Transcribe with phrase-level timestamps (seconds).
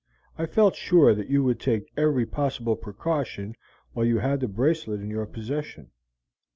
[0.35, 3.53] I felt sure that you would take every possible precaution
[3.93, 5.91] while you had the bracelet in your possession.